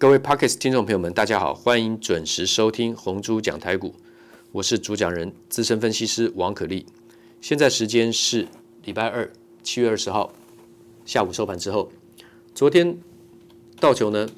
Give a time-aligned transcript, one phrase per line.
[0.00, 3.92] 各位 Podcast 听众朋友们，大家好，欢迎准时收听红猪讲台股，
[4.52, 6.86] 我是主讲人资深分析师王可立。
[7.40, 8.46] 现在时间是
[8.84, 9.28] 礼拜二
[9.64, 10.32] 七月二十号
[11.04, 11.90] 下午收盘之后，
[12.54, 12.96] 昨天
[13.80, 14.28] 道琼呢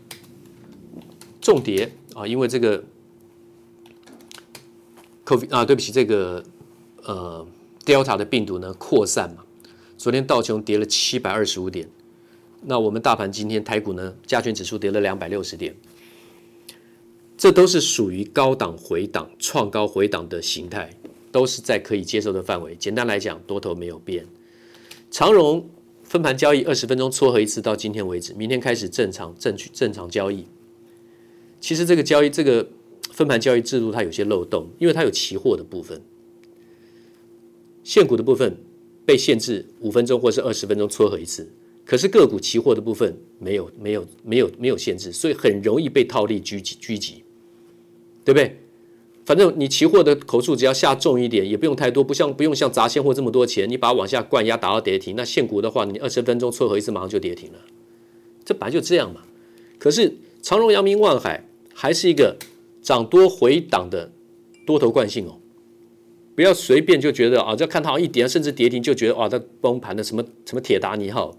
[1.43, 2.83] 重跌啊，因为这个
[5.27, 6.43] COVID 啊，对不起，这个
[7.03, 7.47] 呃
[7.85, 9.45] Delta 的病毒呢扩散嘛，
[9.99, 11.87] 昨天道琼跌了七百二十五点。
[12.63, 15.75] 那我们大盘今天台股呢，加权指数跌了两百六十点，
[17.37, 20.91] 这都是属于高档回档、创高回档的形态，
[21.33, 22.77] 都是在可以接受的范围。
[22.77, 24.27] 简单来讲，多头没有变。
[25.11, 25.67] 长荣
[26.03, 30.45] 分盘交易二十分钟撮合一次，到今天为止，明天开始正常正去正常交易。
[31.61, 32.69] 其实这个交易这个
[33.11, 36.03] 分盘交易制度它有些漏洞，因为它有期货的部分，
[37.83, 38.57] 现股的部分
[39.07, 41.51] 被限制五分钟或是二十分钟撮合一次。
[41.91, 47.25] 可是个股期货的部分没有没有没有没有限制，所以很容易被套利狙击狙击，
[48.25, 48.61] 对不对？
[49.27, 55.17] 反正你期货的口数只要下重一点，也不用太多，不像不用像砸现货这么多钱，你把它往下灌压打到跌停。
[55.17, 57.59] 那现股的话，你二十分钟撮合一次，马上就跌停了，
[58.45, 59.23] 这本来就这样嘛。
[59.77, 61.45] 可是长荣、阳明、万海
[61.75, 62.37] 还是一个
[62.81, 64.13] 涨多回档的
[64.65, 65.41] 多头惯性哦，
[66.37, 71.37] 不要随便就觉得啊，就看它一跌甚至跌停就觉得哇，它崩盘的什么什么铁达尼号。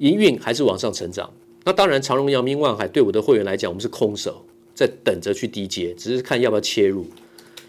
[0.00, 1.30] 营运还是往上成长，
[1.64, 7.06] 那当然长荣、阳明、万海对我的会员来讲，我们是空手在等着去低接，只是看要不要切入。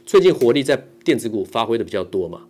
[0.06, 2.44] 最近活力在电子股发挥的比较多嘛，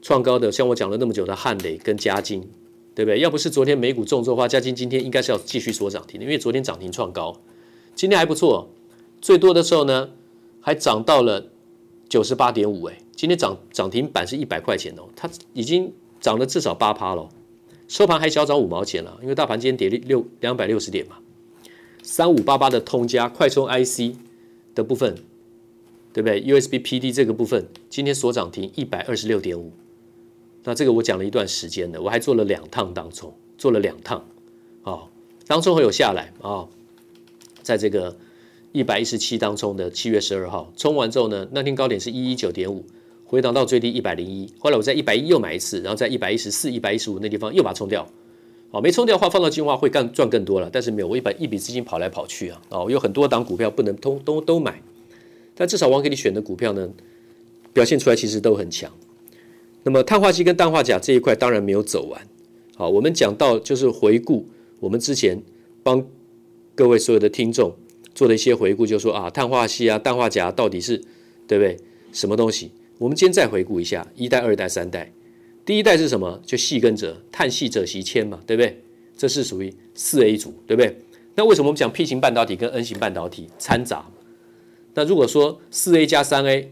[0.00, 2.48] 创高的像我讲了那么久的汉磊跟嘉晶，
[2.94, 3.18] 对不对？
[3.18, 7.40] 要不是昨天美股重挫的话，嘉晶今天应该是要继续锁涨停的，因为昨天涨停创高，
[7.96, 8.70] 今天还不错，
[9.20, 10.10] 最多的时候呢
[10.60, 11.50] 还涨到了
[12.08, 17.28] 九十八点五，哎，今天涨涨停板是一百块钱哦，它已经涨了至少八趴了。
[17.92, 21.18] 收盘还小涨五毛钱了，因为大盘今天跌六两百六十点嘛。
[22.02, 24.16] 三五八八的通家快充 IC
[24.74, 25.14] 的部分，
[26.10, 29.70] 对不对？USB PD 这个部分今天所涨停一百二十六点五。
[30.64, 34.24] 那这个我讲了一段时间了，我还做了两趟当冲，做了两趟
[34.84, 35.02] 啊，
[35.46, 36.66] 当冲还有下来啊，
[37.60, 38.16] 在这个
[38.72, 42.86] 一百一十七当冲的七月十二号冲完之后呢，那天高点是一一九点五。
[43.32, 48.06] 回档到最低一百零一，后来我在一百一又买一次，然后在一百一十四、一百一十五那地方又把它冲掉。
[48.70, 50.68] 哦，没冲掉的话，放到金华会更赚更多了。
[50.70, 54.82] 但是没有，我一百一笔资金跑来跑去啊，哦，有很多档股票不能通都都买，
[55.54, 56.86] 但至少我给你选的股票呢，
[57.72, 58.92] 表现出来其实都很强。
[59.82, 62.20] 那么碳化硅跟氮化钾这一块当然没有走完。
[62.76, 64.46] 好，我们讲到就是回顾
[64.78, 65.42] 我们之前
[65.82, 66.06] 帮
[66.74, 67.74] 各位所有的听众
[68.14, 70.98] 做的一些回顾，就是说啊，碳化硅啊、氮化钾到底是
[71.48, 71.78] 对不对？
[72.12, 72.70] 什么东西？
[72.98, 75.12] 我们今天再回顾一下一代、二代、三代。
[75.64, 76.40] 第一代是什么？
[76.44, 78.82] 就细跟者，碳细者习铅嘛，对不对？
[79.16, 80.96] 这是属于四 A 组，对不对？
[81.34, 84.04] 那为什么我们讲 P 型半导体跟 N 型半导体掺杂？
[84.94, 86.70] 那如果说四 A 加三 A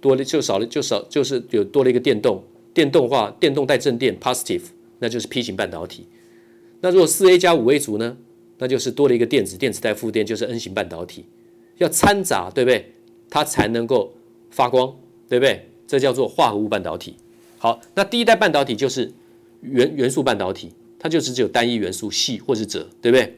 [0.00, 2.42] 多了就少了就少就是有多了一个电动，
[2.72, 4.62] 电动化电动带正电 positive，
[5.00, 6.06] 那就是 P 型半导体。
[6.80, 8.16] 那如果四 A 加五 A 组呢？
[8.60, 11.24] 那就是多了一个电子，电子带负电就是 N 型半导体。
[11.76, 12.92] 要掺杂，对不对？
[13.30, 14.12] 它才能够
[14.50, 14.96] 发光。
[15.28, 15.68] 对不对？
[15.86, 17.16] 这叫做化合物半导体。
[17.58, 19.12] 好，那第一代半导体就是
[19.62, 23.34] 元元素半导体，它就是只有单一元素系或是鍺，对不对？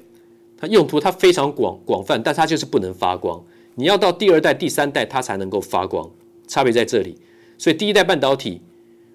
[0.59, 3.43] 它用途它非常广广泛，但它就是不能发光。
[3.77, 6.11] 你要到第二代、第三代，它才能够发光，
[6.47, 7.17] 差别在这里。
[7.57, 8.61] 所以第一代半导体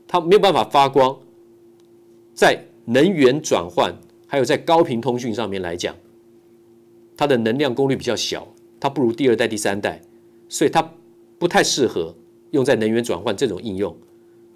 [0.07, 1.19] 它没有办法发光，
[2.33, 3.93] 在能源转换
[4.25, 5.95] 还有在高频通讯上面来讲，
[7.15, 8.47] 它的能量功率比较小，
[8.79, 10.01] 它不如第二代、第三代，
[10.49, 10.93] 所以它
[11.37, 12.15] 不太适合。
[12.55, 13.95] 用在能源转换这种应用，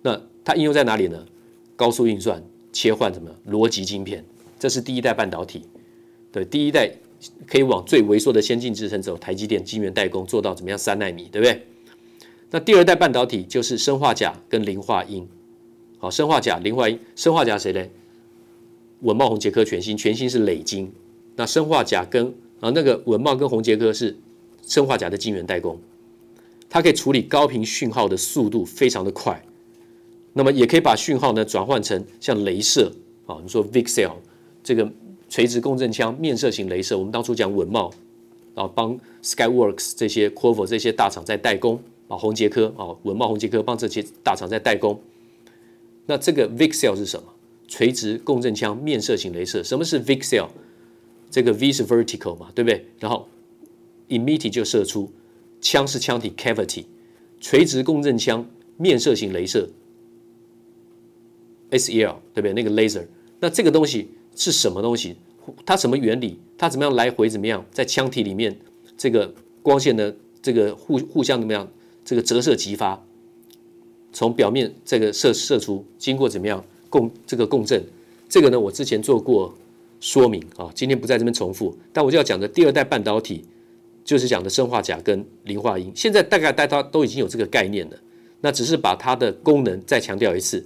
[0.02, 1.26] 那它应用在哪里呢？
[1.76, 2.44] 高速运算、
[2.74, 4.26] 切换什么逻辑晶片，
[4.58, 5.64] 这是第一代半导体。
[6.32, 6.92] 对，第一代
[7.46, 11.68] 可以往最微缩的先进制程走，台积电晶圆代工做到怎么样三纳米，对不对？
[12.52, 15.28] 那第二代半导体就是砷化镓跟磷化铟。
[16.00, 17.86] 好，砷化镓、磷化銦，砷化镓谁呢？
[19.02, 20.92] 稳懋、宏杰科、全新，全新是磊晶。
[21.36, 24.18] 那砷化镓跟啊那个稳懋跟宏杰科是
[24.62, 25.80] 砷化镓的晶圆代工。
[26.70, 29.44] 它可以处理高频讯号的速度非常的快，
[30.34, 32.94] 那么也可以把讯号呢转换成像镭射
[33.26, 34.14] 啊，你说 VCSEL
[34.64, 34.90] 这个
[35.30, 37.92] 垂直共振腔面射型镭射，我们当初讲稳懋
[38.54, 45.00] 啊，帮 Skyworks 这些 Qorvo 这些大厂在代工啊，宏杰科啊，稳懋宏杰科帮这些大厂在代工。
[46.06, 47.28] 那这个 VCSEL 是什么？
[47.68, 49.64] 垂直共振腔面射型镭射。
[49.64, 50.48] 什么是 VCSEL？
[51.30, 52.84] 这个 V 是 vertical 嘛，对不对？
[53.00, 53.28] 然后
[54.08, 55.12] emit 就射出。
[55.62, 56.86] 腔是腔体 cavity，
[57.40, 58.46] 垂直共振腔
[58.78, 59.70] 面射型镭射
[61.72, 62.54] ，SEL 对不对？
[62.54, 63.06] 那个 laser，
[63.40, 65.16] 那这个东西是什么东西？
[65.66, 66.40] 它什么原理？
[66.58, 67.30] 它怎么样来回？
[67.30, 68.58] 怎么样在腔体里面
[68.98, 70.14] 这个光线呢？
[70.42, 71.70] 这个互互相怎么样？
[72.06, 73.06] 这个折射激发，
[74.14, 77.84] 从表面这个射射出，经过怎么样共这个共振？
[78.28, 79.54] 这个呢，我之前做过
[80.00, 81.78] 说明啊，今天不在这边重复。
[81.92, 83.44] 但我就要讲的第二代半导体，
[84.10, 85.92] 就是讲的生化钾跟磷化銦。
[85.94, 87.98] 现在大概大家都已经有这个概念了，
[88.42, 90.66] 那只是把它的功能再强调一次。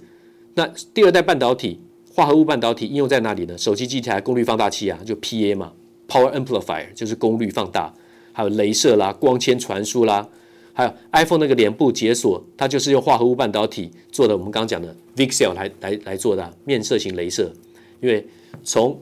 [0.54, 1.78] 那第二代半导体，
[2.10, 3.58] 化合物半导体应用在哪里呢？
[3.58, 5.74] 手机机台功率放大器啊，就 PA 嘛
[6.08, 7.92] ，Power Amplifier 就是功率放大，
[8.32, 10.26] 还有雷射啦、光纤传输啦，
[10.72, 14.34] 还有 iPhone 那个脸部解锁，它就是用化合物半导体做的。
[14.34, 17.52] 我们刚刚讲的 VCSEL 来来来做的、啊、面射型雷射，
[18.00, 18.26] 因为
[18.62, 18.98] 从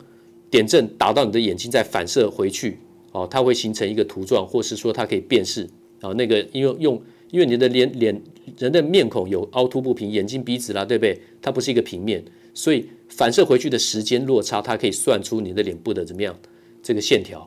[0.50, 2.78] 点阵打到你的眼睛再反射回去，
[3.12, 5.68] 哦，它会形成一个图状，或是说它可以辨识
[6.00, 7.00] 啊，那个因为用
[7.30, 8.20] 因为你的脸脸
[8.58, 11.18] 人的面孔有凹凸不平，眼睛鼻子啦，对不对？
[11.40, 12.86] 它不是一个平面，所以。
[13.14, 16.34] 反射回去的时间落差，它可以算出你的脸部的怎么样
[16.82, 17.46] 这个线条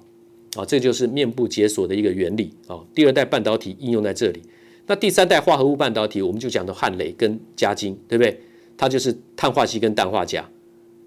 [0.55, 2.79] 啊，这就是面部解锁的一个原理啊。
[2.93, 4.43] 第二代半导体应用在这里，
[4.85, 8.39] 那第三代化合物半导体我们就讲到汉磊跟嘉晶，对不对？
[8.77, 10.45] 它就是碳化硅跟氮化镓，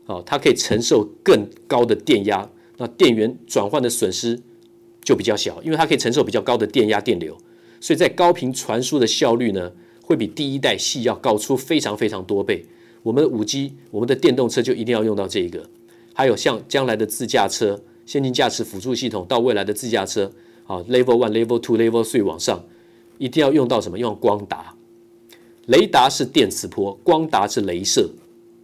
[0.07, 4.37] 哦，它可以承受更高的电压，那电源转换的损失
[5.09, 7.35] 就比较小，因为它可以承受比较高的电压电流，
[7.81, 9.73] 所以在高频传输的效率呢，
[10.05, 12.63] 会比第一代系要高出非常非常多倍。
[13.03, 15.67] 我们的五 G，我们的电动车就一定要用到这一个，
[16.13, 20.31] 还有像将来的自驾车、先进驾驶辅助系统，到未来的自驾车，
[20.65, 22.63] 好，Level One、Level Two、Level Three 往上，
[23.17, 23.99] 一定要用到什么？
[23.99, 24.75] 用光达，
[25.65, 28.11] 雷达是电磁波，光达是镭射。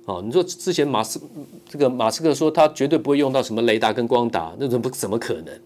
[0.04, 1.18] 啊，你说之前马斯
[1.66, 5.58] 这个马斯克说他绝对不会用到什么雷达跟光达，那怎么怎么可能？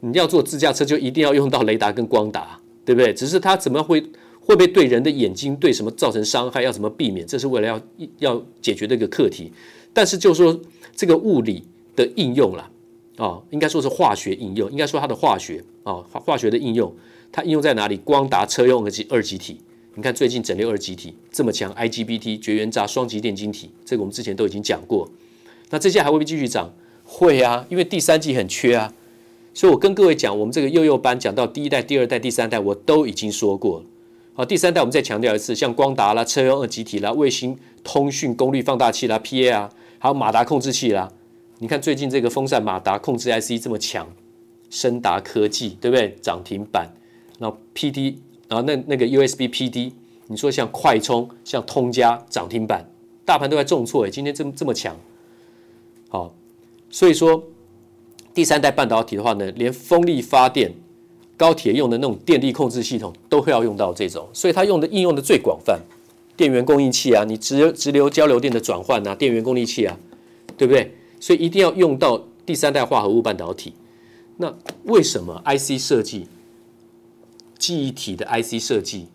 [0.00, 3.12] 你要做自驾车就一定要用到雷达跟光达， 对不对？
[3.14, 4.02] 只是它怎么会？
[4.46, 6.62] 会不会对人的眼睛对什么造成伤害？
[6.62, 7.26] 要怎么避免？
[7.26, 7.80] 这是为了要
[8.18, 9.52] 要解决的一个课题。
[9.92, 10.60] 但是就是说
[10.94, 11.64] 这个物理
[11.96, 12.62] 的应用了
[13.16, 16.94] 啊、哦，应该说是化学应用，应该说它的化学啊、哦，化学的应用，
[17.32, 17.96] 它应用在哪里？
[17.96, 19.60] 光达车用二极二极体，
[19.96, 25.10] 你看最近整流二极体这么强，IGBT 绝缘栅双极电晶体，这个我们之前都已经讲过。
[25.70, 26.72] 那这些还会不会继续涨？
[27.02, 28.94] 会啊，因为第三季很缺啊。
[29.56, 33.86] 所以我跟各位讲，我们这个幼幼班讲到第一代、第二代、第三代，我都已经说过了。
[34.34, 41.10] 好，第三代我们再强调一次，像光达啦、车用二极体啦、卫星通讯功率放大器啦、PA 啊，还有马达控制器啦。
[41.60, 44.06] 你看最近这个风扇马达控制 IC 这么强，
[44.68, 46.14] 升达科技对不对？
[46.20, 46.92] 涨停板。
[47.38, 48.16] 然后 PD，
[48.48, 49.92] 然后那那个 USB PD，
[50.26, 52.86] 你说像快充、像通家涨停板，
[53.24, 54.94] 大盘都在重挫诶，今天这么这么强。
[56.10, 56.34] 好，
[56.90, 57.42] 所以说
[58.36, 60.70] 第三代半导体的话呢，连风力发电。
[61.38, 65.78] 高铁用的那种电力控制系统都会要用到这种，所以它用的应用的最广泛，
[66.34, 69.98] 电源供应器啊，你直直流交流电的转换啊，电源供应器啊，
[70.56, 70.94] 对不对？
[71.20, 73.74] 所以一定要用到第三代化合物半导体。
[74.38, 74.54] 那
[74.84, 76.26] 为什么 IC 设计、
[77.58, 79.08] 记忆体的 IC 设计、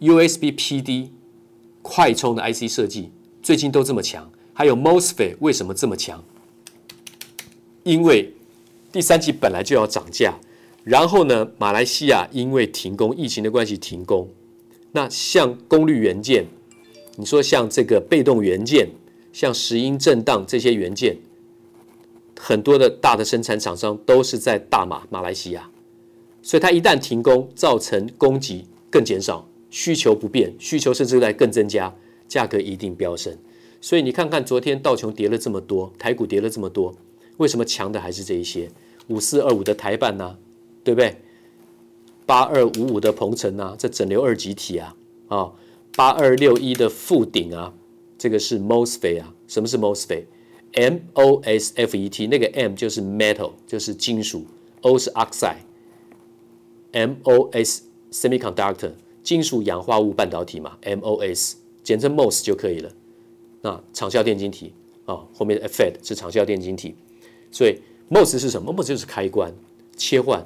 [0.00, 1.08] USB PD、
[1.80, 3.10] 快充的 IC 设计
[3.42, 4.30] 最近都这么强？
[4.52, 6.22] 还有 MOSFET 为什么这么强？
[7.84, 8.32] 因为
[8.90, 10.34] 第三季本来就要涨价。
[10.82, 14.28] 然后呢，马来西亚因为停工，疫情的关系停工。
[14.92, 16.44] 那像功率元件，
[17.16, 18.88] 你说像这个被动元件，
[19.32, 21.16] 像石英震荡这些元件，
[22.38, 25.70] 很多的大的生产厂商都是在大马马来西亚，
[26.42, 31.92] 所以它一旦停工，造成供给更减少，需求不变，需求甚至在更增加，
[32.28, 33.34] 价格一定飙升。
[33.80, 36.94] 所以你看看昨天道琼跌了这么多，台股跌了这么多，
[37.38, 38.70] 为什么强的还是这一些？
[39.08, 40.38] 五四二五的台办呢、啊？
[40.82, 41.16] 对不对？
[42.26, 44.96] 八二五五的鹏程啊，这整流二极体啊，
[45.28, 45.52] 啊，
[45.94, 47.74] 八二六一的富鼎啊，
[48.16, 49.34] 这个是 MOSFET 啊。
[49.46, 54.46] 什么是 MOSFET？M O S F E T，那个 M 就是 metal，就是金属
[54.80, 62.90] ，O 是 oxide，M O S semiconductor，金属氧化物半导体嘛，M O S，简称 MOS 就可以了。
[63.60, 64.72] 那长效电晶体
[65.04, 66.96] 啊，后面的 FET 是长效电晶体，
[67.54, 67.78] 所以
[68.10, 69.54] MOS 是什么？MOS 就是开关
[69.96, 70.44] 切换。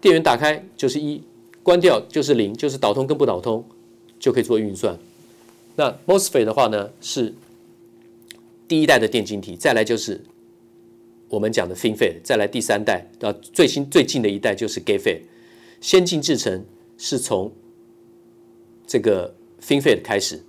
[0.00, 1.20] 电源打开就是一，
[1.64, 3.64] 关掉就是零，就是导通跟不导通
[4.20, 4.96] 就可以做运算。
[5.74, 7.34] 那 MOSFET 的话呢，是
[8.68, 10.20] 第一代的电晶体，再来就是
[11.28, 15.22] 我们讲的 FinFET，再来第三代到最新最近的一代就是 GATFET。
[15.80, 16.64] 先进制程
[16.98, 17.50] 是从
[18.86, 20.40] 这个 FinFET 开始，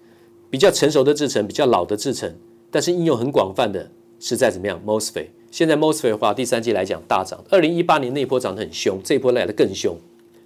[0.51, 2.31] 比较成熟的制程，比较老的制程，
[2.69, 3.89] 但是应用很广泛的
[4.19, 5.29] 是在怎么样 MOSFET。
[5.53, 7.39] 现在 MOSFET 的话，第三季来讲大涨。
[7.51, 9.95] 二零一八年那波涨得很凶，这一波来得更凶，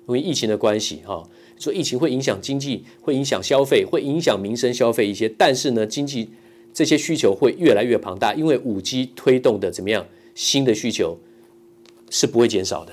[0.05, 1.23] 因为疫情的关系哈。
[1.57, 5.29] 说疫情会影响经济，会影响消费，会影响民生消费一些。
[5.37, 6.29] 但是呢，经济
[6.73, 11.17] 这些需求会越来越庞大，因为五 G 推动的怎么样，新的需求
[12.09, 12.91] 是不会减少的，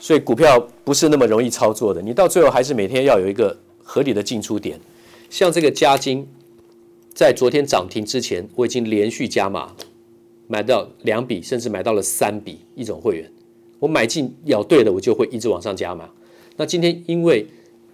[0.00, 2.02] 所以股票不是那么容易操作的。
[2.02, 4.80] 你到最后还是每天要有一个合理的进出点。
[5.30, 6.26] 像这个嘉金，
[7.14, 9.76] 在昨天涨停之前，我已经连续加码，
[10.50, 13.30] 买到两笔，甚至买到了三笔一种会员。
[13.78, 16.10] 我买进咬对了，我就会一直往上加码。
[16.56, 17.46] 那今天因为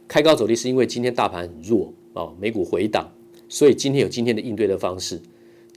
[0.08, 3.12] 开高走低，是因为今天大盘很弱哦，美股回档，
[3.46, 5.20] 所以今天有今天的应对的方式。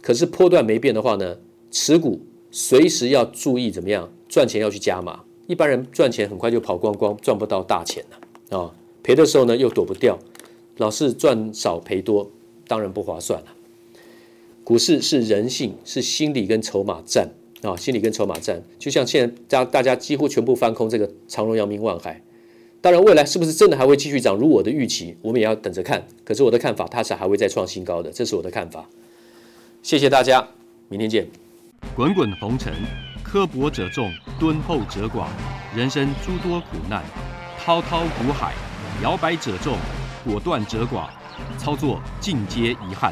[0.01, 1.35] 可是波段没变的话呢，
[1.69, 2.17] 持股
[2.49, 5.21] 随时要注意怎么样赚钱要去加码。
[5.47, 10.17] 一般人赚钱很快就跑光光，赚不到大钱了啊、赔的时候呢又躲不掉。
[10.77, 12.31] 老是赚少赔多，
[12.65, 13.47] 当然不划算了。
[14.69, 17.27] 股市是人性，是心理跟筹码战
[17.63, 18.61] 啊，心理跟筹码战。
[18.77, 22.21] 就像现在大大家几乎全部翻空这个长荣、阳明、万海，
[22.79, 24.35] 当然未来是不是真的还会继续涨？
[24.35, 26.05] 如我的预期，我们也要等着看。
[26.23, 28.87] 可是我的看法，它是还会再创新高的，这是我的看法。
[29.81, 30.47] 谢谢大家，
[30.87, 31.27] 明天见。
[31.95, 32.71] 滚滚红尘，
[33.23, 35.25] 刻薄者众，敦厚者寡；
[35.75, 37.03] 人生诸多苦难，
[37.57, 38.53] 滔滔苦海，
[39.01, 39.75] 摇摆者众。
[40.23, 41.09] 果断者寡，
[41.57, 43.11] 操作尽皆遗憾。